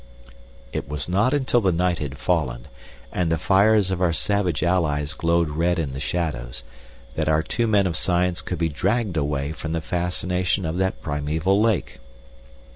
[0.73, 2.67] It was not until the night had fallen,
[3.11, 6.63] and the fires of our savage allies glowed red in the shadows,
[7.13, 11.03] that our two men of science could be dragged away from the fascinations of that
[11.03, 11.99] primeval lake.